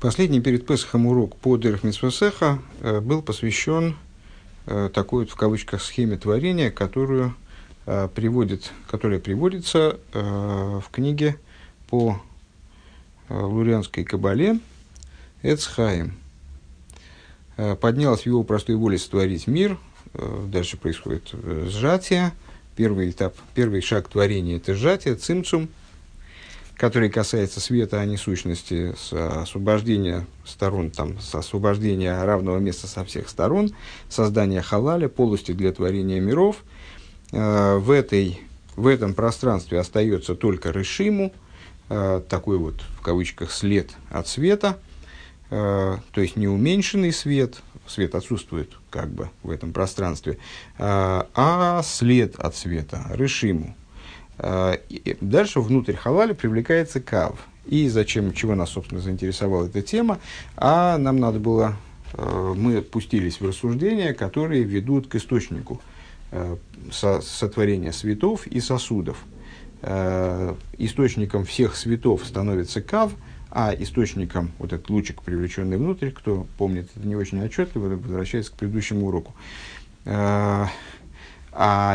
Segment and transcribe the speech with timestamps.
[0.00, 3.96] Последний перед Песохом урок по Дерх Митсвасеха э, был посвящен
[4.64, 7.34] э, такой вот в кавычках схеме творения, которую
[7.84, 11.36] э, приводит, которая приводится в книге
[11.90, 12.18] по
[13.28, 14.58] лурианской кабале
[15.42, 16.14] Эцхаим.
[17.56, 19.76] Поднялась в его простой воле сотворить мир.
[20.46, 21.34] Дальше происходит
[21.66, 22.32] сжатие.
[22.74, 25.68] Первый этап, первый шаг творения– это сжатие, цимцум–
[26.80, 33.04] который касается света, а не сущности, с освобождения сторон, там, с освобождения равного места со
[33.04, 33.72] всех сторон,
[34.08, 36.64] создания халаля, полости для творения миров.
[37.32, 38.40] Э, в, этой,
[38.76, 41.34] в этом пространстве остается только решиму,
[41.90, 44.78] э, такой вот, в кавычках, след от света,
[45.50, 50.38] э, то есть не уменьшенный свет, свет отсутствует как бы в этом пространстве,
[50.78, 53.76] а след от света, решиму,
[54.42, 54.76] Э,
[55.20, 57.38] дальше внутрь халаля привлекается кав.
[57.66, 60.18] И зачем, чего нас, собственно, заинтересовала эта тема,
[60.56, 61.76] а нам надо было,
[62.14, 65.80] э, мы пустились в рассуждения, которые ведут к источнику
[66.32, 66.56] э,
[66.90, 69.18] сотворения светов и сосудов.
[70.76, 73.12] Источником всех светов становится кав,
[73.50, 78.56] а источником, вот этот лучик, привлеченный внутрь, кто помнит это не очень отчетливо, возвращается к
[78.56, 79.32] предыдущему уроку.
[80.04, 80.68] А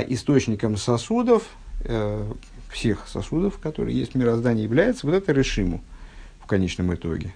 [0.07, 1.43] источником сосудов
[1.81, 2.31] э,
[2.69, 5.83] всех сосудов, которые есть в мироздании, является вот это решиму
[6.39, 7.33] в конечном итоге.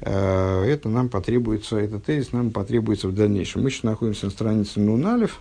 [0.00, 3.62] Э, это нам потребуется, этот тезис нам потребуется в дальнейшем.
[3.62, 5.40] Мы сейчас находимся на странице Нуналев.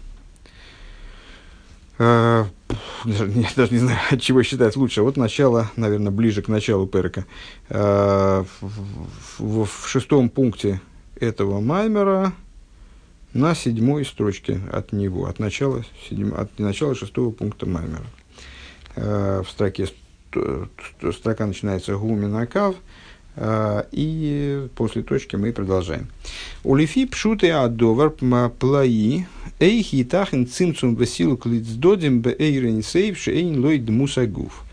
[1.98, 2.46] Э,
[3.06, 5.02] даже, даже не знаю, от чего считать лучше.
[5.02, 7.26] Вот начало, наверное, ближе к началу Перка.
[7.70, 10.82] Э, в, в, в шестом пункте
[11.20, 12.34] этого Маймера
[13.34, 18.06] на седьмой строчке от него, от начала, седьм, от начала шестого пункта Маймера.
[18.96, 19.88] Э, в строке
[21.12, 22.76] строка начинается гуминакав,
[23.36, 26.08] э, и после точки мы продолжаем.
[26.64, 29.28] Улифи пшуты адовар плаи
[29.60, 34.64] эйхи тахин цимцум василу клицдодим бе эйрен сейв шейн лойд мусагуф.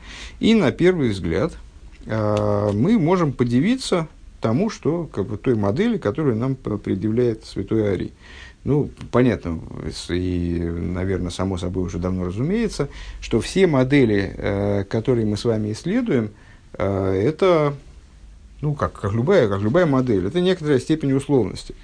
[0.41, 1.53] И на первый взгляд
[2.07, 4.09] э, мы можем подивиться
[4.41, 8.13] тому, что как бы, той модели, которую нам предъявляет Святой Арий.
[8.65, 9.61] Ну, понятно,
[10.09, 12.89] и, наверное, само собой уже давно разумеется,
[13.21, 16.31] что все модели, э, которые мы с вами исследуем,
[16.75, 17.75] э, это,
[18.61, 21.75] ну, как, как, любая, как любая модель, это некоторая степень условности.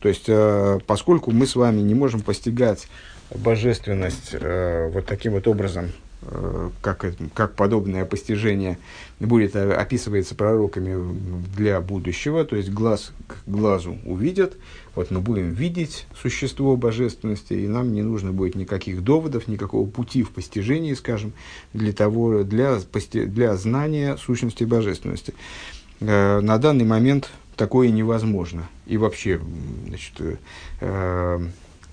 [0.00, 2.88] То есть, э, поскольку мы с вами не можем постигать
[3.34, 5.90] божественность вот таким вот образом,
[6.80, 8.78] как, как подобное постижение
[9.18, 10.96] будет э, описывается пророками
[11.56, 14.56] для будущего, то есть глаз к глазу увидят,
[14.94, 20.22] вот мы будем видеть существо божественности, и нам не нужно будет никаких доводов, никакого пути
[20.22, 21.32] в постижении, скажем,
[21.72, 22.78] для, того, для,
[23.14, 25.34] для знания сущности божественности.
[26.00, 28.68] Э, на данный момент такое невозможно.
[28.86, 29.40] И вообще,
[29.86, 30.40] значит,
[30.80, 31.40] э,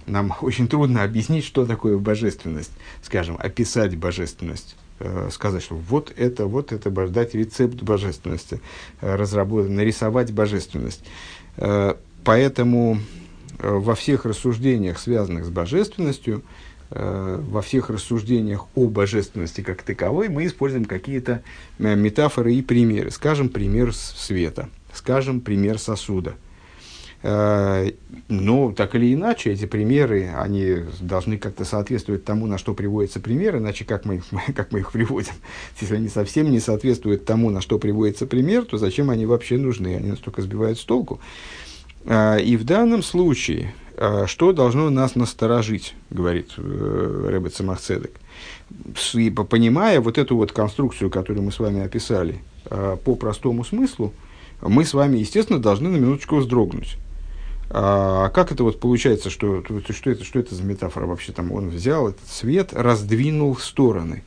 [0.10, 2.72] нам очень трудно объяснить, что такое божественность,
[3.02, 8.60] скажем, описать божественность э, сказать, что вот это, вот это, дать рецепт божественности,
[9.02, 11.04] разработать, нарисовать божественность.
[12.24, 13.00] Поэтому
[13.60, 16.44] э, во всех рассуждениях, связанных с божественностью,
[16.92, 21.44] э, во всех рассуждениях о божественности как таковой, мы используем какие-то
[21.78, 23.12] э, метафоры и примеры.
[23.12, 26.36] Скажем, пример света, скажем, пример сосуда.
[27.22, 33.58] Но так или иначе, эти примеры, они должны как-то соответствовать тому, на что приводится пример,
[33.58, 34.22] иначе как мы,
[34.56, 35.34] как мы их приводим.
[35.82, 39.96] Если они совсем не соответствуют тому, на что приводится пример, то зачем они вообще нужны?
[39.96, 41.20] Они настолько сбивают с толку.
[42.06, 48.12] А, и в данном случае, а, что должно нас насторожить, говорит э, Рэббет Самахцедек,
[49.50, 54.14] понимая вот эту вот конструкцию, которую мы с вами описали, по простому смыслу,
[54.62, 56.98] мы с вами, естественно, должны на минуточку вздрогнуть.
[57.72, 61.32] А как это вот получается, что, что, это, что это за метафора вообще?
[61.32, 64.24] Там он взял этот свет, раздвинул в стороны.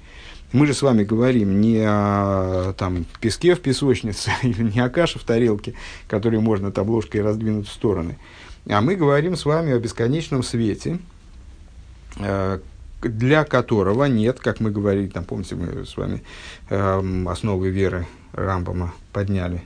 [0.52, 5.18] Мы же с вами говорим не о там, песке в песочнице или не о каше
[5.18, 5.74] в тарелке,
[6.08, 8.18] которую можно таблошкой раздвинуть в стороны,
[8.68, 10.98] а мы говорим с вами о бесконечном свете,
[12.18, 12.60] э,
[13.00, 16.22] для которого нет, как мы говорили, там, помните, мы с вами
[16.68, 19.62] э, основы веры Рамбама подняли,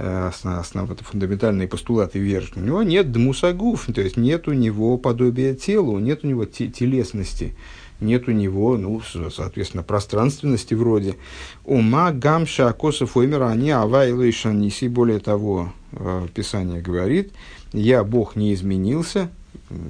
[0.00, 5.54] основ, основ, фундаментальные постулаты веры, у него нет дмусагуф, то есть нет у него подобия
[5.54, 7.54] телу, нет у него телесности,
[8.00, 9.00] нет у него, ну,
[9.30, 11.16] соответственно, пространственности вроде.
[11.64, 14.88] Ума гамша косов умера они авайлы и шаниси.
[14.88, 17.32] Более того, э, Писание говорит,
[17.72, 19.30] я Бог не изменился,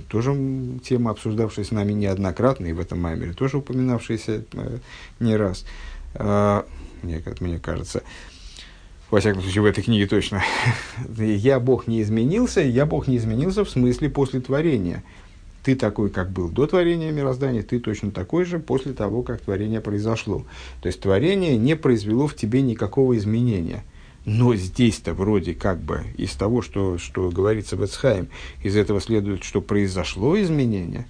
[0.08, 0.36] тоже
[0.84, 4.78] тема, обсуждавшаяся с нами неоднократно, и в этом маймере тоже упоминавшаяся э,
[5.20, 5.64] не раз,
[6.14, 6.62] э,
[7.02, 8.02] мне, как мне кажется.
[9.10, 10.42] Во всяком случае, в этой книге точно.
[11.18, 15.02] я Бог не изменился, я Бог не изменился в смысле после творения.
[15.62, 19.80] Ты такой, как был до творения мироздания, ты точно такой же после того, как творение
[19.80, 20.46] произошло.
[20.80, 23.84] То есть творение не произвело в тебе никакого изменения.
[24.24, 28.28] Но здесь-то вроде как бы из того, что, что говорится в Эцхайм,
[28.62, 31.06] из этого следует, что произошло изменение.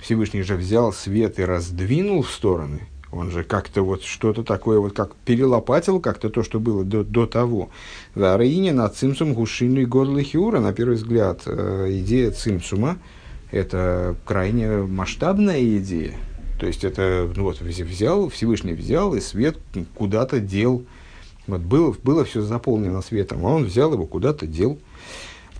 [0.00, 2.88] Всевышний же взял свет и раздвинул в стороны.
[3.12, 7.26] Он же как-то вот что-то такое, вот как перелопатил как-то то, что было до, до
[7.26, 7.68] того.
[8.14, 12.96] В Араине на цимсум гушину и горлахиура, на первый взгляд, э, идея цимсума–
[13.52, 16.14] это крайне масштабная идея.
[16.58, 19.58] То есть это ну вот, взял, Всевышний взял и свет
[19.94, 20.84] куда-то дел.
[21.46, 24.78] Вот было, было все заполнено светом, а он взял его куда-то дел.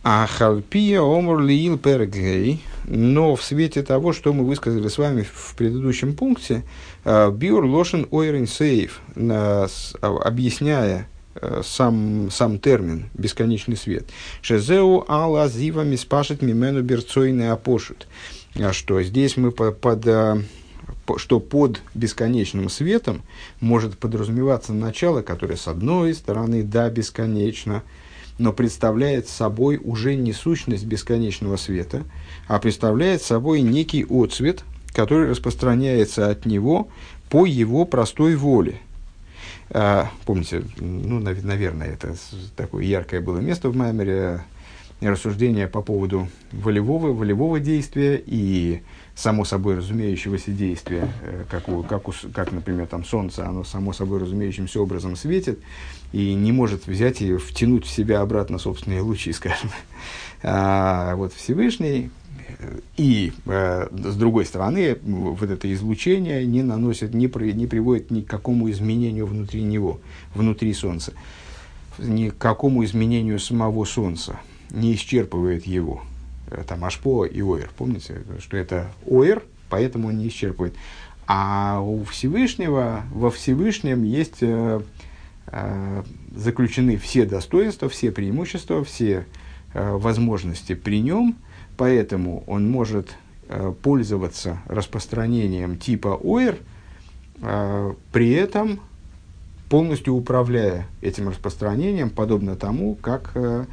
[0.05, 5.55] А халпия омур лиил пергей, но в свете того, что мы высказали с вами в
[5.57, 6.65] предыдущем пункте,
[7.05, 9.01] э, биур лошен ойрен сейф,
[10.01, 14.07] объясняя э, сам, сам термин «бесконечный свет».
[14.41, 18.09] «Шезеу алла зива миспашет мимену берцойный апошут».
[18.57, 20.43] А что здесь мы под, под э,
[21.17, 23.23] что под бесконечным светом
[23.61, 27.83] может подразумеваться начало, которое с одной стороны, да, бесконечно,
[28.39, 32.05] но представляет собой уже не сущность бесконечного света,
[32.49, 36.89] а представляет собой некий отцвет, который распространяется от него
[37.31, 38.77] по его простой воле.
[39.71, 42.15] А, помните, ну, наверное, это
[42.57, 44.43] такое яркое было место в Маймере,
[45.01, 48.83] рассуждения по поводу волевого, волевого действия и
[49.15, 53.93] само собой разумеющегося действия, э, как, у, как, у, как, например, там солнце, оно само
[53.93, 55.61] собой разумеющимся образом светит
[56.13, 59.71] и не может взять и втянуть в себя обратно собственные лучи, скажем.
[60.43, 62.11] А вот Всевышний
[62.59, 68.11] э, и, э, с другой стороны, вот это излучение не наносит, не, при, не приводит
[68.11, 70.01] ни к какому изменению внутри него,
[70.35, 71.13] внутри Солнца,
[71.99, 76.03] ни к какому изменению самого Солнца, не исчерпывает его
[76.67, 77.71] там Ашпо и Оэр.
[77.77, 80.75] Помните, что это Оэр, поэтому он не исчерпывает.
[81.27, 84.81] А у Всевышнего, во Всевышнем есть э,
[85.47, 86.03] э,
[86.35, 89.27] заключены все достоинства, все преимущества, все
[89.73, 91.37] э, возможности при нем,
[91.77, 93.15] поэтому он может
[93.49, 96.59] э, пользоваться распространением типа ОЭР,
[97.41, 98.81] э, при этом
[99.71, 103.65] полностью управляя этим распространением, подобно тому, как э,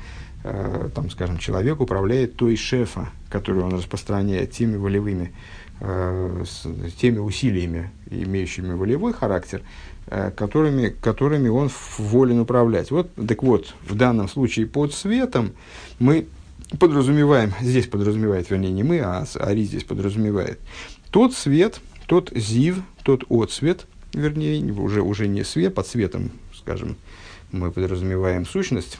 [0.41, 5.33] Э, там, скажем, человек управляет той шефа, которую он распространяет теми волевыми,
[5.81, 6.65] э, с,
[6.95, 9.63] теми усилиями, имеющими волевой характер,
[10.07, 12.89] э, которыми, которыми он волен управлять.
[12.89, 15.51] Вот, так вот, в данном случае под светом
[15.99, 16.25] мы
[16.79, 20.59] подразумеваем, здесь подразумевает, вернее, не мы, а Ари здесь подразумевает,
[21.11, 26.95] тот свет, тот зив, тот отсвет, вернее, уже, уже не свет, под светом, скажем,
[27.51, 28.99] мы подразумеваем сущность,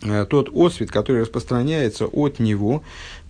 [0.00, 2.82] тот освет, который распространяется от него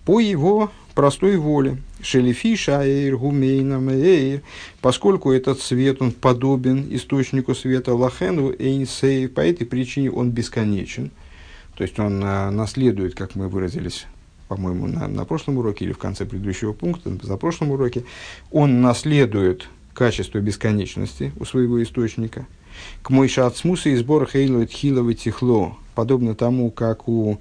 [0.05, 1.77] по его простой воле.
[2.01, 4.41] Шелефи шаэйр гумейнам эйр,
[4.81, 11.11] поскольку этот свет, он подобен источнику света лахену эйнсей, по этой причине он бесконечен.
[11.77, 14.05] То есть он а, наследует, как мы выразились,
[14.47, 18.03] по-моему, на, на прошлом уроке или в конце предыдущего пункта, за прошлом уроке,
[18.51, 22.47] он наследует качество бесконечности у своего источника.
[23.01, 27.37] К мой шацмуса и сбор хейлует хиловый тихло, подобно тому, как у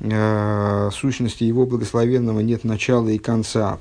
[0.00, 3.78] э, сущности его благословенного нет начала и конца,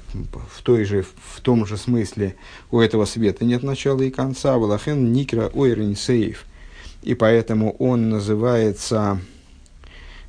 [0.48, 2.36] в, той же, в том же смысле
[2.70, 6.46] у этого света нет начала и конца, Валахен Никра Ойрин Сейф,
[7.02, 9.20] и поэтому он называется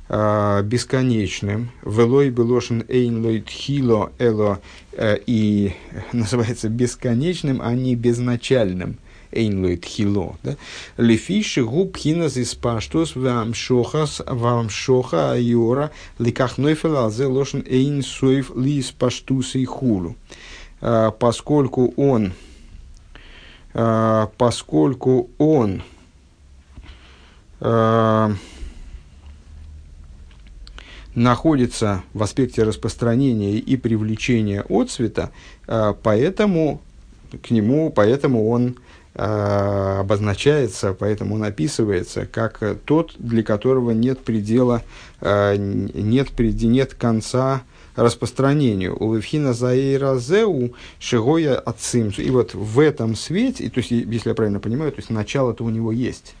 [0.09, 4.59] э, бесконечным, Велой Белошин Эйн Хило Эло,
[4.93, 5.73] э, и
[6.13, 8.97] называется бесконечным, а не безначальным
[9.33, 10.37] эйнлойт хило.
[10.43, 10.55] Да?
[10.97, 18.03] Лефиши губ хинас из паштус вам шохас вам шоха айора ликах нойфел алзе лошен эйн
[18.03, 20.15] соев ли из паштуса и хулу.
[20.79, 22.33] Поскольку он
[24.37, 25.81] поскольку он
[31.15, 35.31] находится в аспекте распространения и привлечения от цвета,
[35.65, 36.81] поэтому
[37.41, 38.73] к нему, поэтому он э,
[39.15, 44.81] обозначается, поэтому он описывается как тот, для которого нет предела,
[45.21, 47.61] э, нет, преди, нет конца
[47.95, 48.97] распространению.
[48.99, 52.21] У Левхина Заэйразеу Шигоя Ацимсу.
[52.21, 55.69] И вот в этом свете, то есть, если я правильно понимаю, то есть начало-то у
[55.69, 56.35] него есть.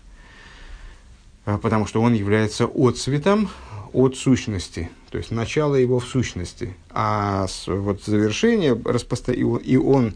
[1.45, 3.49] А, потому что он является отцветом
[3.91, 6.75] от сущности, то есть начало его в сущности.
[6.89, 8.75] А вот завершение,
[9.63, 10.13] и он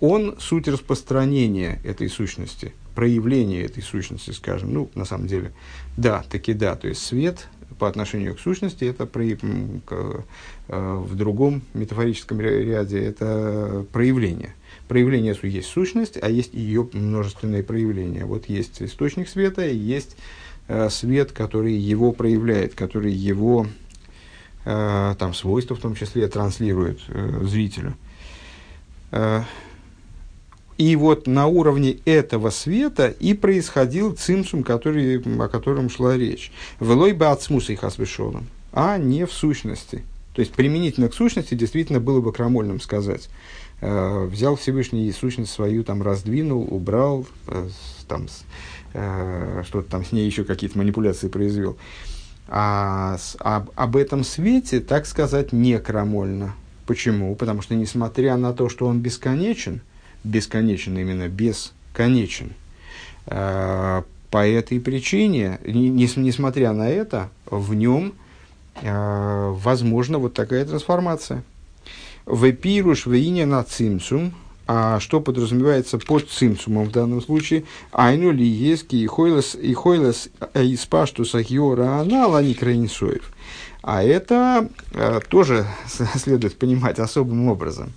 [0.00, 4.72] он суть распространения этой сущности, проявление этой сущности, скажем.
[4.72, 5.52] Ну, на самом деле,
[5.96, 6.74] да, таки да.
[6.74, 10.24] То есть свет по отношению к сущности, это при, к,
[10.68, 14.54] э, в другом метафорическом ряде это проявление.
[14.88, 18.24] Проявление есть сущность, а есть ее множественные проявления.
[18.24, 20.16] Вот есть источник света, есть
[20.68, 23.66] э, свет, который его проявляет, который его
[24.64, 27.00] э, там, свойства в том числе транслирует
[27.42, 27.96] зрителю.
[30.80, 36.50] И вот на уровне этого света и происходил цимсум, который, о котором шла речь.
[36.80, 37.84] Велой бы от смуса их
[38.72, 40.02] а не в сущности.
[40.32, 43.28] То есть применительно к сущности действительно было бы крамольным сказать.
[43.82, 47.68] Э, взял Всевышний сущность свою, там раздвинул, убрал, э,
[48.08, 48.28] там,
[48.94, 51.76] э, что-то там с ней еще какие-то манипуляции произвел.
[52.48, 56.54] А с, об, об этом свете, так сказать, не крамольно.
[56.86, 57.34] Почему?
[57.34, 59.82] Потому что несмотря на то, что он бесконечен,
[60.24, 62.52] бесконечен именно бесконечен.
[63.26, 68.12] Э, по этой причине, несмотря на это, в нем
[68.80, 71.42] э, возможна вот такая трансформация.
[72.26, 74.32] Вепируш вейня на цимсум,
[74.68, 77.64] а что подразумевается под цимсумом в данном случае?
[77.90, 83.32] Айну ли ески и хойлес и хойлес из паштуса хиора анала не крайнисоев.
[83.82, 85.66] А это э, тоже
[86.14, 87.92] следует понимать особым образом.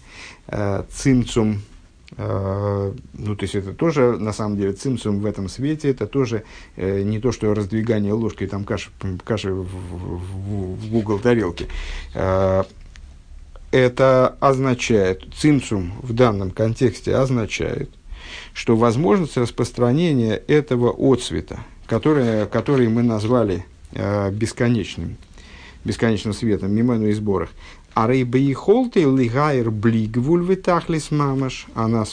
[0.47, 1.72] Э, цимцум Э,
[2.17, 6.43] ну, то есть это тоже, на самом деле, цимцум в этом свете, это тоже
[6.75, 8.91] э, не то, что раздвигание ложкой там каши,
[9.23, 11.67] каши в, в, в угол тарелки.
[12.13, 12.63] Э,
[13.71, 17.89] это означает, цимцум в данном контексте означает,
[18.53, 25.17] что возможность распространения этого отцвета, которое, который мы назвали э, бесконечным,
[25.85, 27.49] бесконечным светом, мимену и сборах,
[27.93, 31.67] а рейбаихолты лигайр блигвуль витахлис мамаш.
[31.75, 32.05] Она,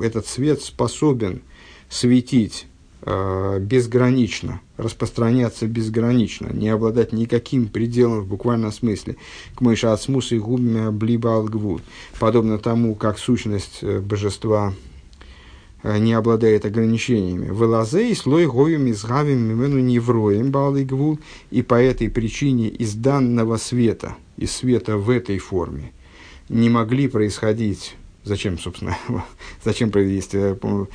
[0.00, 1.42] этот свет способен
[1.88, 2.66] светить
[3.02, 9.16] э, безгранично, распространяться безгранично, не обладать никаким пределом в буквальном смысле.
[9.54, 11.46] К мыша от смуса и губами блиба
[12.18, 14.72] Подобно тому, как сущность э, божества
[15.86, 17.46] Э, не обладает ограничениями.
[17.46, 21.20] Велазей слой гоем изгавим мимену невроем балыгвул,
[21.52, 25.92] и по этой причине из данного света, из света в этой форме,
[26.48, 28.98] не могли происходить Зачем, собственно,
[29.64, 30.36] зачем провести?
[30.36, 30.88] Э, мы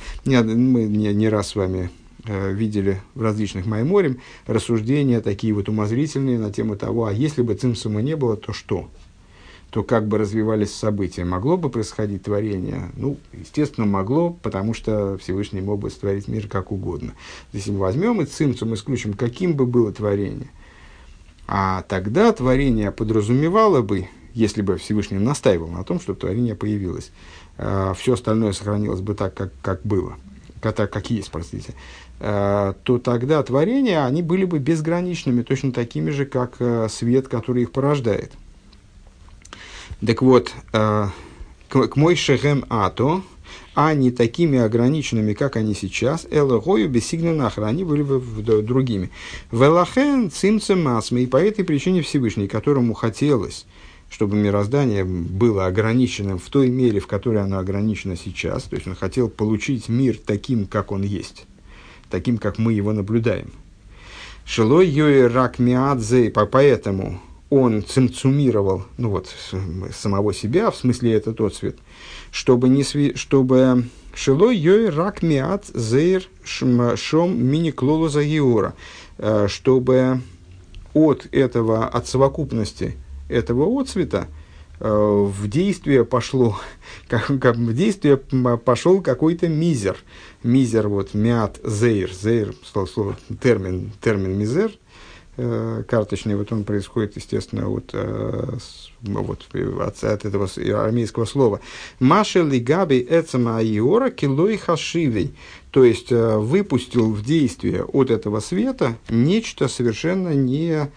[0.84, 1.88] не, не раз с вами
[2.26, 7.54] э, видели в различных майморем рассуждения такие вот умозрительные на тему того, а если бы
[7.54, 8.90] цимсума не было, то что?
[9.70, 11.24] то как бы развивались события?
[11.24, 12.90] Могло бы происходить творение?
[12.94, 17.14] Ну, естественно, могло, потому что Всевышний мог бы створить мир как угодно.
[17.54, 20.50] Если мы возьмем и цимцум исключим, каким бы было творение,
[21.46, 27.10] а тогда творение подразумевало бы, если бы Всевышний настаивал на том, чтобы творение появилось,
[27.58, 30.16] э, все остальное сохранилось бы так, как, как было,
[30.60, 31.74] как, как есть, простите,
[32.20, 37.62] э, то тогда творения, они были бы безграничными, точно такими же, как э, свет, который
[37.62, 38.32] их порождает.
[40.04, 41.08] Так вот, э,
[41.68, 43.22] к мой шехем ато,
[43.74, 48.20] а не такими ограниченными, как они сейчас, элогою бессигнанахра, они были бы
[48.62, 49.10] другими.
[49.50, 53.66] Велахен цимцем масмы, и по этой причине Всевышний, которому хотелось,
[54.10, 58.94] чтобы мироздание было ограниченным в той мере, в которой оно ограничено сейчас, то есть он
[58.94, 61.46] хотел получить мир таким, как он есть,
[62.10, 63.50] таким, как мы его наблюдаем.
[64.44, 67.20] Шилой йои рак миадзе, поэтому
[67.52, 69.28] он цимцумировал, ну вот,
[69.92, 71.76] самого себя, в смысле это тот цвет,
[72.30, 78.72] чтобы, не сви, чтобы шилой йой рак миат зейр шом мини клолоза геора,
[79.18, 80.22] э, чтобы
[80.94, 82.96] от этого, от совокупности
[83.28, 84.28] этого отцвета
[84.80, 86.58] э, в действие пошло,
[87.06, 89.98] как, как в действие пошел какой-то мизер.
[90.42, 94.72] Мизер, вот, мят, зейр, зейр, слово, слово, термин, термин мизер,
[95.36, 98.58] карточный, вот он происходит, естественно, от, э,
[99.00, 100.48] вот, от, от этого
[100.84, 101.60] армейского слова.
[102.00, 105.34] Маша лигаби эцема айора килой хашивей.
[105.70, 110.90] То есть, э, выпустил в действие от этого света нечто совершенно не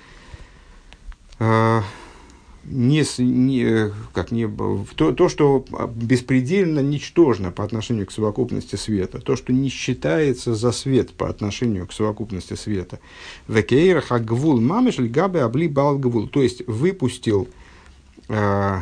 [2.65, 4.47] не, не, как не,
[4.95, 10.71] то, то, что беспредельно ничтожно по отношению к совокупности света, то, что не считается за
[10.71, 12.99] свет по отношению к совокупности света.
[13.47, 17.47] Векейр хагвул мамеш габе абли балгвул, то есть выпустил
[18.29, 18.79] э,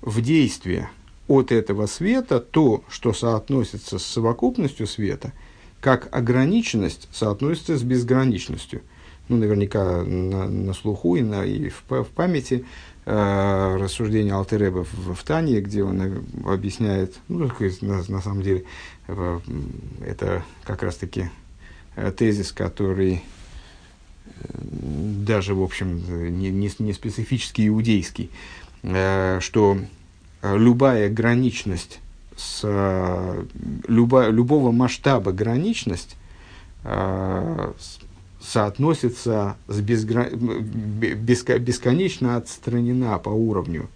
[0.00, 0.90] в действие
[1.28, 5.32] от этого света то, что соотносится с совокупностью света,
[5.80, 8.82] как ограниченность соотносится с безграничностью.
[9.28, 12.64] Ну, наверняка на, на слуху и, на, и в, в памяти
[13.04, 18.64] э, рассуждения Алтереба в, в Тане, где он э, объясняет, ну, на, на самом деле,
[19.06, 19.40] э,
[20.06, 21.30] это как раз-таки
[21.96, 23.22] э, тезис, который
[24.54, 28.30] даже, в общем, не, не, не специфически иудейский,
[28.82, 29.78] э, что
[30.42, 32.00] любая граничность,
[32.36, 32.62] с,
[33.88, 36.16] люба, любого масштаба граничность
[36.84, 37.72] э,
[38.48, 40.30] соотносится с безгра...
[40.30, 41.58] беско...
[41.58, 43.88] бесконечно отстранена по уровню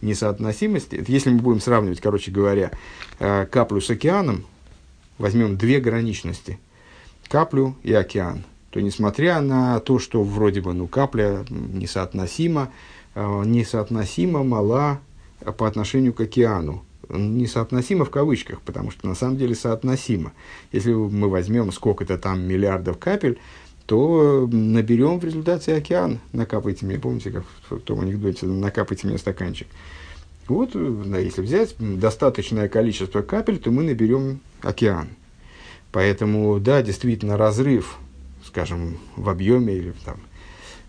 [0.00, 1.04] несоотносимости.
[1.08, 2.70] Если мы будем сравнивать, короче говоря,
[3.18, 4.44] э, каплю с океаном,
[5.18, 6.58] возьмем две граничности,
[7.28, 8.44] каплю и океан–
[8.76, 12.70] то несмотря на то, что вроде бы ну, капля несоотносима,
[13.14, 15.00] э, несоотносимо мала
[15.56, 16.84] по отношению к океану.
[17.08, 20.32] Несоотносимо в кавычках, потому что на самом деле соотносимо.
[20.72, 23.38] Если мы возьмем сколько-то там миллиардов капель,
[23.86, 26.18] то наберем в результате океан.
[26.32, 29.68] Накапайте мне, помните, как в том анекдоте, накапайте мне стаканчик.
[30.48, 35.08] Вот, да, если взять достаточное количество капель, то мы наберем океан.
[35.92, 37.98] Поэтому, да, действительно, разрыв
[38.46, 40.16] скажем, в объеме или там,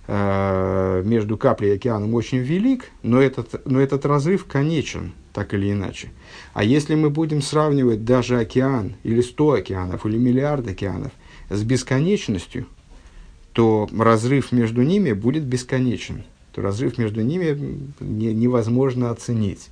[0.08, 5.72] э, между каплей и океаном очень велик, но этот, но этот разрыв конечен, так или
[5.72, 6.10] иначе.
[6.54, 11.12] А если мы будем сравнивать даже океан, или сто океанов, или миллиард океанов
[11.50, 12.68] с бесконечностью,
[13.58, 16.24] то разрыв между ними будет бесконечен.
[16.52, 19.70] То разрыв между ними не, невозможно оценить.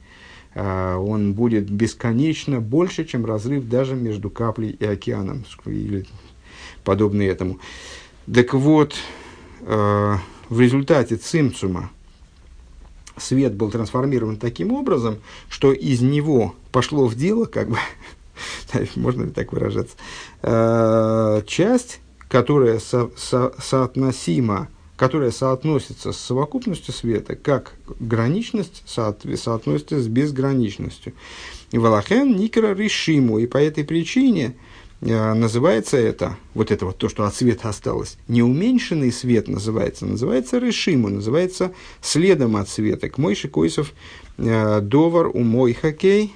[0.56, 6.08] Uh, он будет бесконечно больше, чем разрыв даже между каплей и океаном, или
[6.84, 7.60] подобные этому.
[8.34, 8.96] Так вот,
[9.62, 10.16] э,
[10.50, 11.92] в результате цимцума
[13.18, 17.78] свет был трансформирован таким образом, что из него пошло в дело, как бы,
[18.96, 19.96] можно ли так выражаться,
[20.42, 22.00] э, часть,
[22.36, 31.14] которая со, со, соотносима, которая соотносится с совокупностью света, как граничность со, соотносится с безграничностью.
[31.72, 34.56] И Валахен Никера решиму, и по этой причине
[35.02, 40.06] Э, называется это, вот это вот то, что от света осталось, не уменьшенный свет называется,
[40.06, 43.10] называется решиму, называется следом от света.
[43.10, 43.94] К Мойши Койсов
[44.38, 46.34] э, довар у мой хоккей,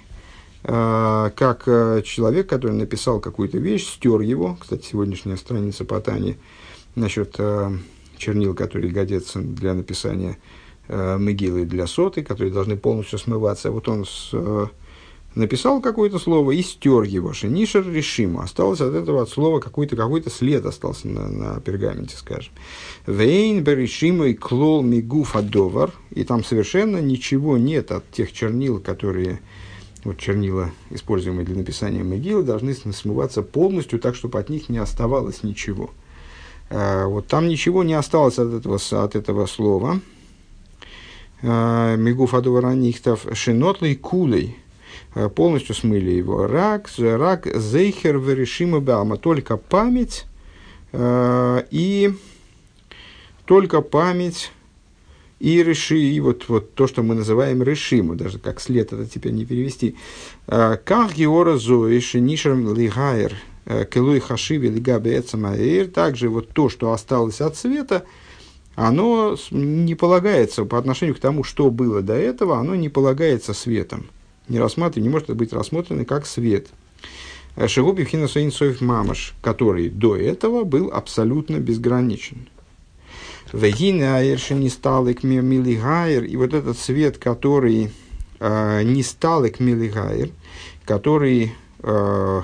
[0.61, 1.63] как
[2.03, 6.37] человек, который написал какую-то вещь, стер его, кстати, сегодняшняя страница по Тане
[6.95, 7.37] насчет
[8.17, 10.37] чернил, которые годятся для написания
[10.89, 13.71] могилы для соты, которые должны полностью смываться.
[13.71, 14.33] Вот он с
[15.35, 17.33] написал какое-то слово и стер его.
[17.33, 18.43] Шенишер решимо.
[18.43, 22.51] Осталось от этого от слова какой-то какой след остался на, на пергаменте, скажем.
[23.05, 25.91] Вейн берешимо и клол мигуф адовар.
[26.11, 29.39] И там совершенно ничего нет от тех чернил, которые
[30.03, 35.43] вот чернила, используемые для написания могилы, должны смываться полностью так, чтобы от них не оставалось
[35.43, 35.91] ничего.
[36.69, 39.99] А, вот там ничего не осталось от этого, от этого слова.
[41.41, 44.57] А, Мигуф адовар нихтов шинотлей кулей–
[45.15, 46.47] Э, полностью смыли его.
[46.47, 49.17] Рак, рак, зейхер, верешима бама.
[49.17, 50.25] Только память
[50.91, 52.15] и
[53.45, 54.51] только память
[55.39, 59.31] и реши, и вот, вот то, что мы называем решиму, даже как след это теперь
[59.31, 59.95] не перевести.
[60.45, 63.33] Как Геора Зоиши Нишерм Лигайр
[63.89, 68.03] Келуй Хашиви Лигаби Эцамаир, также вот то, что осталось от света,
[68.75, 74.07] оно не полагается по отношению к тому, что было до этого, оно не полагается светом
[74.49, 76.67] не рассматривать, не может быть рассмотрено как свет.
[77.67, 82.47] Шигуби Хинасуинсоев Мамаш, который до этого был абсолютно безграничен.
[83.53, 87.91] Вегина Айрши не стал к Милигайр, и вот этот свет, который
[88.39, 90.29] э, не стал к Милигайр,
[90.85, 92.41] который э,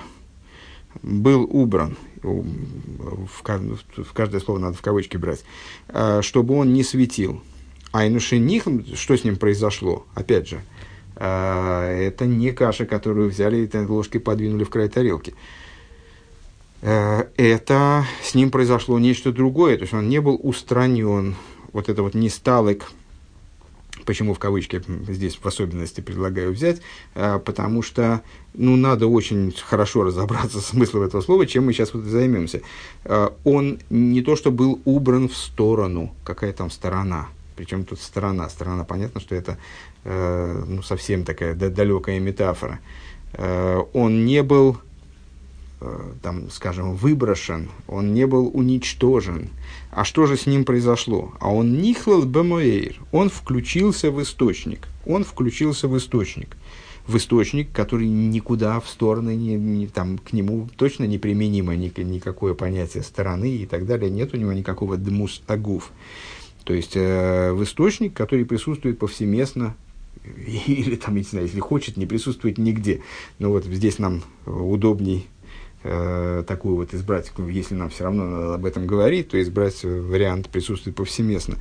[1.02, 5.44] был убран, в, в каждое слово надо в кавычки брать,
[5.90, 7.42] э, чтобы он не светил.
[7.92, 8.66] А инушених,
[8.96, 10.06] что с ним произошло?
[10.16, 10.62] Опять же,
[11.16, 15.34] а, это не каша, которую взяли и ложкой подвинули в край тарелки.
[15.34, 15.65] А,
[16.86, 21.36] это с ним произошло нечто другое, то есть он не был устранен,
[21.74, 22.92] вот это вот не сталок,
[24.06, 26.82] почему в кавычки здесь в особенности предлагаю взять,
[27.16, 28.22] а, потому что
[28.54, 32.62] ну, надо очень хорошо разобраться с смыслом этого слова, чем мы сейчас вот займемся.
[33.44, 38.50] Он не то, что был убран в сторону, какая там сторона, причем тут сторона.
[38.50, 39.58] Сторона, понятно, что это
[40.04, 42.80] э, ну, совсем такая далекая метафора.
[43.34, 44.78] Э, он не был, э,
[46.22, 49.50] там, скажем, выброшен, он не был уничтожен.
[49.92, 51.34] А что же с ним произошло?
[51.40, 54.88] А он нихлал бемоэйр, он включился в источник.
[55.06, 56.58] Он включился в источник.
[57.08, 61.92] в источник, который никуда в стороны, не, не, там, к нему точно не применимо ни,
[62.02, 64.10] никакое понятие стороны и так далее.
[64.10, 65.92] Нет у него никакого дмус агуф.
[66.64, 69.76] То есть э, в источник, который присутствует повсеместно,
[70.68, 73.02] или там, не знаю, если хочет, не присутствует нигде.
[73.40, 75.28] Но вот здесь нам удобней
[75.86, 80.50] э, такую вот избрать, если нам все равно надо об этом говорить, то избрать вариант
[80.50, 81.56] присутствует повсеместно.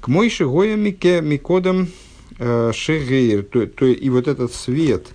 [0.00, 1.88] К мойши гоя мике микодам
[2.38, 5.06] э, шегейр, то, то и вот этот свет,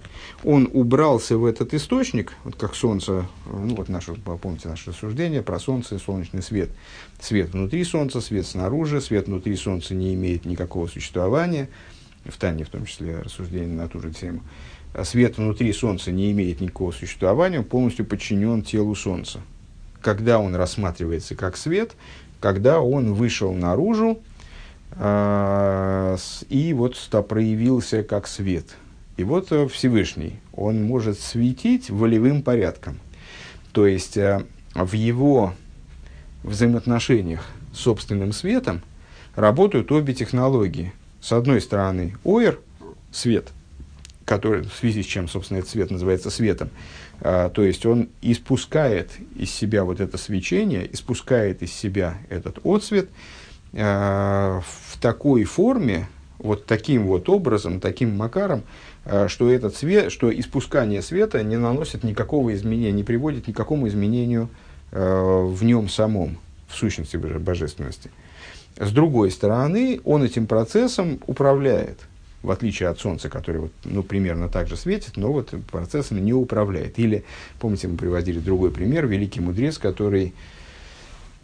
[0.43, 5.60] он убрался в этот источник, вот как солнце, ну вот наше, помните наше рассуждение про
[5.60, 6.69] солнце и солнечный свет.
[7.19, 11.69] Свет внутри солнца, свет снаружи, свет внутри солнца не имеет никакого существования,
[12.26, 14.41] в Тане в том числе рассуждение на ту же тему.
[14.41, 19.40] А свет внутри Солнца не имеет никакого существования, он полностью подчинен телу Солнца.
[20.02, 21.94] Когда он рассматривается как свет,
[22.40, 24.20] когда он вышел наружу
[24.92, 26.18] э,
[26.50, 28.76] и вот проявился как свет.
[29.18, 33.00] И вот э, Всевышний, он может светить волевым порядком.
[33.72, 35.54] То есть э, в его
[36.44, 38.82] взаимоотношениях с собственным светом
[39.36, 40.94] работают обе технологии.
[41.22, 42.60] С одной стороны, ОИР,
[43.12, 43.48] свет–
[44.34, 46.72] который, в связи с чем, собственно, этот свет называется светом.
[47.22, 53.10] А, то есть он испускает из себя вот это свечение, испускает из себя этот отсвет
[53.74, 56.08] а, в такой форме,
[56.39, 58.63] вот таким вот образом, таким макаром,
[59.06, 64.50] а, что этот свет, что испускание света не наносит никакого изменения, не приводит никакому изменению
[64.91, 68.10] а, в нем самом, в сущности божественности.
[68.78, 72.00] С другой стороны, он этим процессом управляет–
[72.44, 76.34] в отличие от Солнца, которое вот, ну, примерно так же светит, но вот процессами не
[76.34, 77.00] управляет.
[77.00, 77.24] Или,
[77.60, 80.34] помните, мы приводили другой пример, великий мудрец, который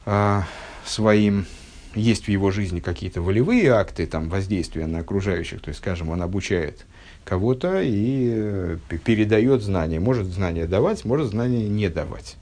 [0.06, 0.44] а,
[0.86, 1.46] своим,
[1.96, 6.22] есть в его жизни какие-то волевые акты, там, воздействия на окружающих, то есть, скажем, он
[6.22, 6.86] обучает
[7.24, 12.36] кого-то и э, передает знания, может знания давать, может знания не давать.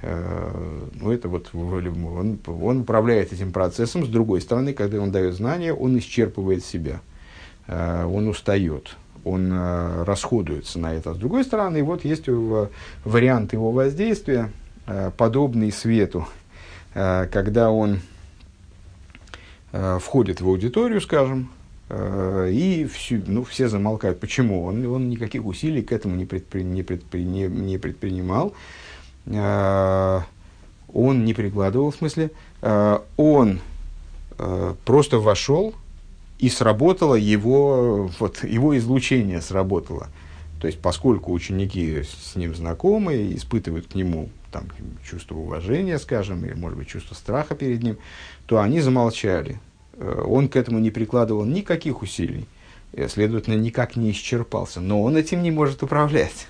[0.00, 4.06] Э, ну, это вот он, он управляет этим процессом.
[4.06, 7.11] С другой стороны, когда он дает знания, он исчерпывает себя– Э,
[7.68, 11.14] он устает, он э, расходуется на это.
[11.14, 12.24] С другой стороны, вот есть
[13.04, 14.50] вариант его воздействия,
[14.86, 16.26] э, подобный свету,
[16.94, 18.00] когда он
[19.72, 21.50] входит в аудиторию, скажем,
[21.90, 24.20] и все, ну, все замолкают.
[24.20, 24.64] Почему?
[24.66, 28.52] Он, он никаких усилий к этому не, предпри, не, предпри, не, не предпринимал.
[29.26, 30.24] Он
[31.24, 32.30] не прикладывал, в смысле.
[33.16, 33.60] Он
[34.84, 35.74] просто вошел,
[36.42, 40.08] и сработало его, вот, его излучение сработало.
[40.60, 44.64] То есть, поскольку ученики с ним знакомы, испытывают к нему там,
[45.08, 47.96] чувство уважения, скажем, или, может быть, чувство страха перед ним,
[48.46, 49.60] то они замолчали.
[49.92, 52.48] Э, он к этому не прикладывал никаких усилий,
[52.92, 54.80] и, следовательно, никак не исчерпался.
[54.80, 56.48] Но он этим не может управлять.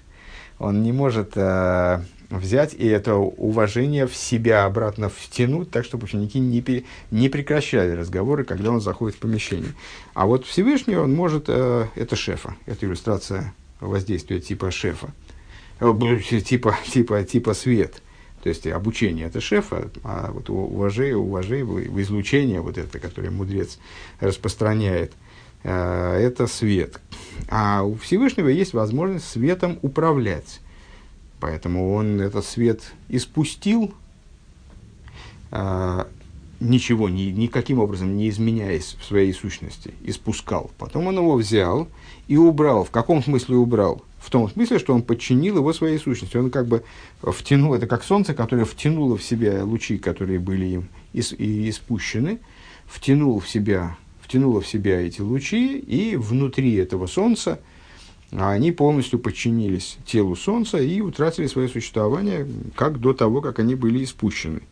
[0.59, 2.03] Он не может э,
[2.39, 7.93] взять и это уважение в себя обратно втянуть, так, чтобы ученики не, пере, не прекращали
[7.93, 9.73] разговоры, когда он заходит в помещение.
[10.15, 15.13] А вот Всевышний, он может, э, это шефа, это иллюстрация воздействия типа шефа,
[15.81, 18.03] э, типа, типа, типа свет.
[18.43, 23.79] То есть обучение это шефа, а вот уважение, уважение, излучение, вот это, которое мудрец
[24.19, 25.13] распространяет,
[25.63, 26.99] э, это свет.
[27.49, 30.61] А у Всевышнего есть возможность светом управлять.
[31.43, 33.93] Поэтому он этот свет испустил,
[35.51, 36.07] а,
[36.61, 40.71] ничего, ни, никаким образом не изменяясь в своей сущности, испускал.
[40.79, 41.89] Потом он его взял
[42.29, 42.85] и убрал.
[42.85, 44.05] В каком смысле убрал?
[44.21, 46.37] В том смысле, что он подчинил его своей сущности.
[46.37, 46.85] Он как бы
[47.21, 52.39] втянул, это как солнце, которое втянуло в себя лучи, которые были им ис, и испущены,
[52.87, 57.59] втянул в себя, втянуло в себя эти лучи, и внутри этого солнца–
[58.33, 64.03] они полностью подчинились телу Солнца и утратили свое существование, как до того, как они были
[64.05, 64.63] испущены.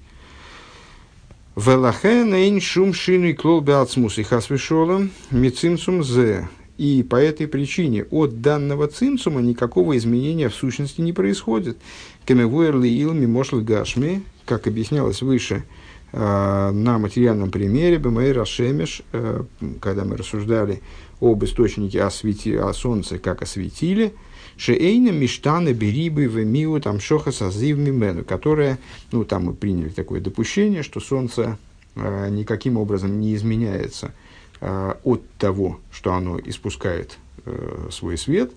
[1.56, 6.48] Велахен эйн шум шину клол беацмус и хасвишолом мицинцум зе.
[6.78, 11.76] И по этой причине от данного цинцума никакого изменения в сущности не происходит.
[12.24, 15.64] Кемевуэрли илми мошл гашми, как объяснялось выше,
[16.12, 19.44] на материальном примере Бемейр Ашемеш, э,
[19.80, 20.82] когда мы рассуждали
[21.20, 24.12] об источнике о, свети, о солнце как осветили,
[24.56, 28.78] Шеэйна Миштана Берибы Вемиу там Шоха Сазив Мимену, которая,
[29.10, 31.56] ну там мы приняли такое допущение, что солнце
[31.94, 34.12] э, никаким образом не изменяется
[34.60, 38.52] э, от того, что оно испускает э, свой свет.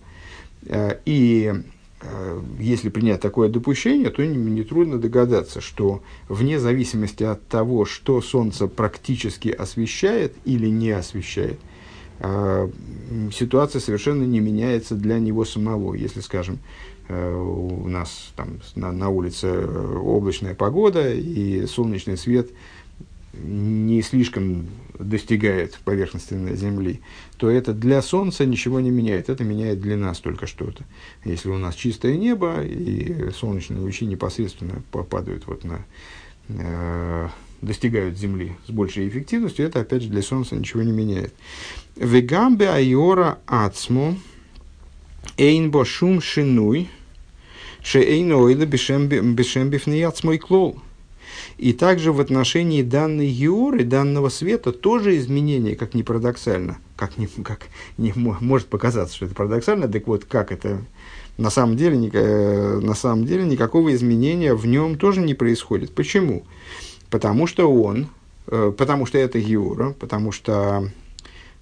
[0.65, 1.61] Э, и э,
[2.59, 8.67] если принять такое допущение, то нетрудно не догадаться, что вне зависимости от того, что Солнце
[8.67, 11.59] практически освещает или не освещает–
[12.19, 15.93] ситуация совершенно не меняется для него самого.
[15.93, 16.59] Если, скажем,
[17.09, 22.51] у нас там на, на улице облачная погода и солнечный свет
[23.33, 24.67] не слишком
[24.97, 27.01] достигает поверхности Земли,
[27.37, 29.29] то это для Солнца ничего не меняет.
[29.29, 30.83] Это меняет для нас только что-то.
[31.25, 35.83] Если у нас чистое небо, и солнечные лучи непосредственно попадают вот на,
[36.49, 37.29] э,
[37.61, 41.33] достигают Земли с большей эффективностью, это опять же для Солнца ничего не меняет.
[41.95, 44.17] Вегамбе айора ацму
[45.37, 46.89] эйнбо шум шинуй
[47.83, 50.79] шеэйн ойла бешем бифни ацмой клол.
[51.63, 57.27] И также в отношении данной Георы, данного света, тоже изменение, как ни парадоксально, как, не,
[57.27, 60.81] как не может показаться, что это парадоксально, так вот, как это
[61.37, 65.95] на самом деле, э, на самом деле никакого изменения в нем тоже не происходит.
[65.95, 66.43] Почему?
[67.09, 68.07] Потому что он,
[68.47, 70.91] э, потому что это Геора, потому что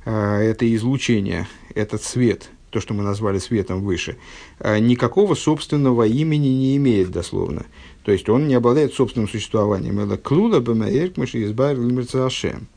[0.05, 4.17] э, это излучение, этот свет, то, что мы назвали светом выше,
[4.59, 7.65] никакого собственного имени не имеет дословно.
[8.03, 9.99] То есть он не обладает собственным существованием.
[9.99, 12.67] Это клуда бэмаэркмыши избавил Ашем.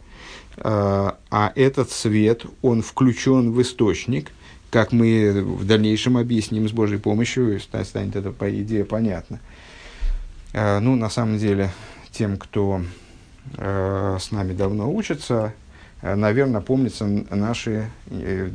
[0.56, 4.30] А, а этот свет, он включен в источник,
[4.70, 9.40] как мы в дальнейшем объясним с Божьей помощью, станет это по идее понятно.
[10.52, 11.70] А, ну, на самом деле,
[12.10, 12.82] тем, кто
[13.56, 15.54] а, с нами давно учится,
[16.02, 18.50] наверное, помнятся наши э,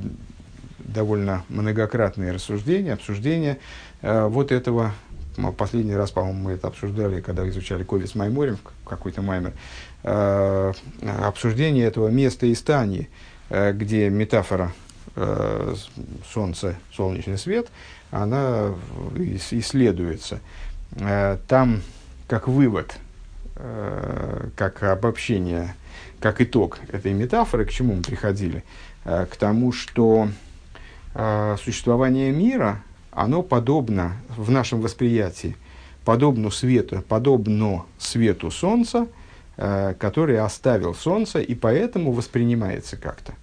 [0.77, 3.57] довольно многократные рассуждения, обсуждения
[4.03, 4.93] вот этого
[5.57, 9.53] Последний раз, по-моему, мы это обсуждали, когда изучали Ковец Майморем, какой-то маймер.
[10.03, 10.73] Э,
[11.21, 13.09] обсуждение этого места и стани,
[13.49, 14.73] э, где метафора
[15.15, 15.75] э,
[16.31, 17.67] солнце, солнечный свет,
[18.11, 18.73] она
[19.51, 20.39] исследуется.
[21.47, 21.83] Там,
[22.27, 22.95] как вывод,
[24.55, 25.75] как обобщение,
[26.19, 28.63] как итог этой метафоры, к чему мы приходили?
[29.03, 30.29] К тому, что
[31.13, 32.81] существование мира–
[33.19, 35.57] оно подобно в нашем восприятии,
[36.05, 39.07] подобно свету, подобно свету Солнца,
[39.57, 43.33] э, который оставил Солнце и поэтому воспринимается как-то.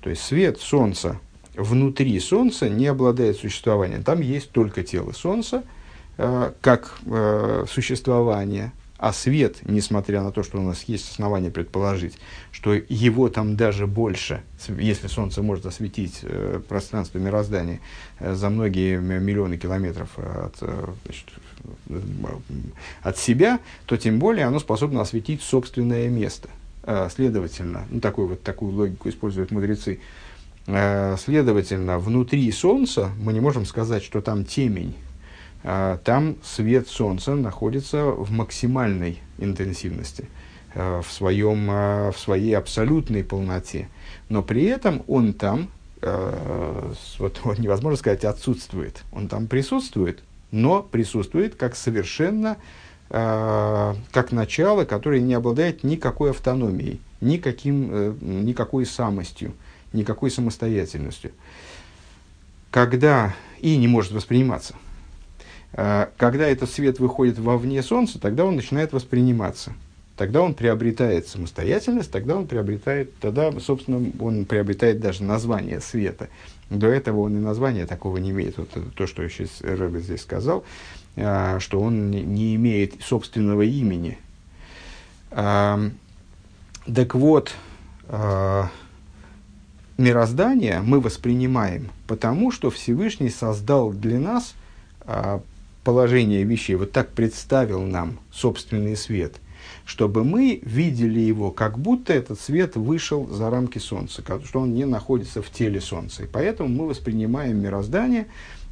[0.00, 1.18] То есть свет Солнца
[1.54, 4.02] внутри Солнца не обладает существованием.
[4.04, 5.64] Там есть только тело Солнца,
[6.16, 12.18] э, как э, существование, а свет, несмотря на то, что у нас есть основания предположить,
[12.50, 17.80] что его там даже больше, если Солнце может осветить э, пространство мироздания
[18.18, 21.26] э, за многие миллионы километров от, э, значит,
[21.88, 22.00] э,
[23.02, 26.48] от себя, то тем более оно способно осветить собственное место.
[26.82, 30.00] Э, следовательно, ну, такую, вот, такую логику используют мудрецы,
[30.66, 34.96] э, следовательно, внутри Солнца мы не можем сказать, что там темень,
[36.02, 40.26] там свет Солнца находится в максимальной интенсивности,
[40.74, 43.90] а, в, своем, а, в своей абсолютной полноте.
[44.30, 45.68] Но при этом он там,
[46.00, 49.02] вот, вот невозможно сказать, отсутствует.
[49.12, 50.20] Он там присутствует,
[50.52, 52.56] но присутствует как совершенно,
[53.10, 59.52] как начало, которое не обладает никакой автономией, никаким, э, никакой самостью,
[59.92, 61.32] никакой самостоятельностью.
[62.70, 64.87] Когда и не может восприниматься– а,
[65.72, 69.74] когда этот свет выходит вовне Солнца, тогда он начинает восприниматься.
[70.18, 76.28] Тогда он приобретает самостоятельность, тогда он приобретает, тогда, собственно, он приобретает даже название света.
[76.70, 78.58] До этого он и названия такого не имеет.
[78.58, 80.64] Вот то, что сейчас Рэбе здесь сказал,
[81.16, 84.18] а, что он не имеет собственного имени.
[85.30, 85.80] А,
[86.92, 87.54] так вот,
[89.98, 94.54] мироздание мы воспринимаем потому, что Всевышний создал для нас
[95.88, 99.36] положение вещей, вот так представил нам собственный свет,
[99.86, 104.84] чтобы мы видели его, как будто этот свет вышел за рамки Солнца, что он не
[104.84, 106.24] находится в теле Солнца.
[106.24, 108.26] И поэтому мы воспринимаем мироздание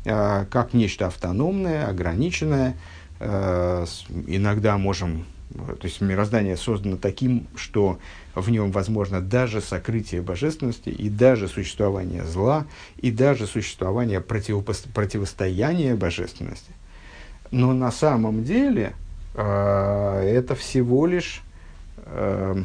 [0.05, 2.77] э, как нечто автономное, ограниченное.
[3.19, 3.87] Э,
[4.27, 5.25] иногда можем
[5.55, 7.99] то есть мироздание создано таким, что
[8.35, 12.67] в нем возможно даже сокрытие божественности, и даже существование зла,
[12.99, 16.73] и даже существование противопо- противостояния божественности.
[17.51, 18.95] Но на самом деле
[19.35, 21.43] э, это всего лишь
[22.05, 22.63] э,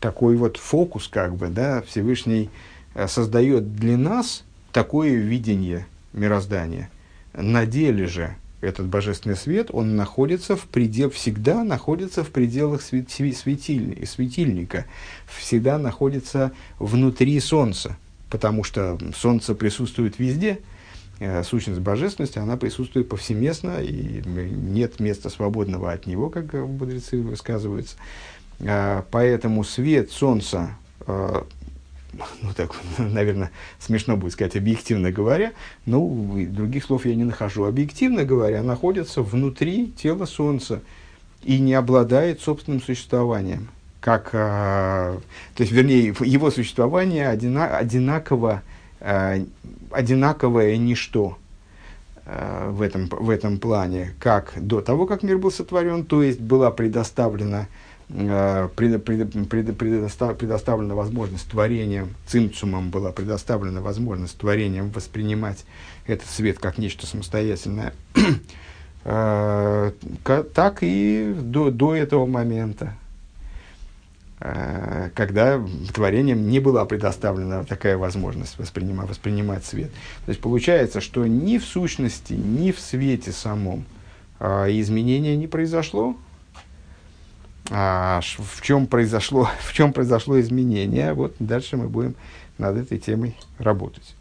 [0.00, 2.50] такой вот фокус, как бы, да, Всевышний
[2.94, 6.90] э, создает для нас такое видение мироздания.
[7.32, 14.06] На деле же этот божественный свет, он находится в предел, всегда находится в пределах светиль,
[14.06, 14.86] светильника,
[15.26, 17.96] всегда находится внутри Солнца,
[18.30, 20.58] потому что Солнце присутствует везде–
[21.44, 27.96] сущность божественности, она присутствует повсеместно, и нет места свободного от него, как мудрецы высказываются.
[28.60, 30.76] Э, поэтому свет солнца,
[31.06, 31.42] э,
[32.42, 35.52] ну так, наверное, смешно будет сказать объективно говоря,
[35.84, 37.64] ну, других слов я не нахожу.
[37.64, 40.82] Объективно говоря, находится внутри тела Солнца
[41.42, 43.68] и не обладает собственным существованием.
[44.00, 45.18] Как, а,
[45.54, 51.38] то есть, вернее, его существование одина, одинаково, а, одинаковое ничто
[52.24, 56.40] а, в, этом, в этом плане, как до того, как мир был сотворен, то есть
[56.40, 57.68] была предоставлена
[58.08, 65.64] Э, пред, пред, пред, предостав, предоставлена возможность творением, цимцумом была предоставлена возможность творением воспринимать
[66.06, 67.94] этот свет как нечто самостоятельное,
[69.04, 73.05] э, так и до, до этого момента, э,
[74.38, 79.90] когда творением не была предоставлена такая возможность воспринимать, воспринимать свет.
[80.26, 83.86] То есть получается, что ни в сущности, ни в свете самом
[84.38, 86.16] изменения не произошло,
[87.70, 92.14] а в чем произошло, в чем произошло изменение, вот дальше мы будем
[92.58, 94.15] над этой темой работать.